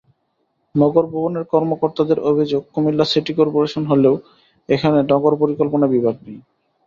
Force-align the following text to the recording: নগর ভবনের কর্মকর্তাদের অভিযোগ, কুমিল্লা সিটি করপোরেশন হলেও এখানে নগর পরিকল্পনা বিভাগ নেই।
নগর 0.75 1.05
ভবনের 1.07 1.43
কর্মকর্তাদের 1.51 2.19
অভিযোগ, 2.29 2.61
কুমিল্লা 2.73 3.05
সিটি 3.05 3.33
করপোরেশন 3.33 3.83
হলেও 3.85 4.15
এখানে 4.69 4.99
নগর 5.11 5.33
পরিকল্পনা 5.41 5.85
বিভাগ 5.87 6.15
নেই। 6.25 6.39